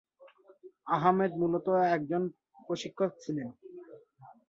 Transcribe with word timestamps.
আহমাদ 0.95 1.31
মূলত 1.39 1.67
ফুটবল 1.81 2.23
প্রশিক্ষক 2.65 3.11
ছিলেন। 3.23 3.47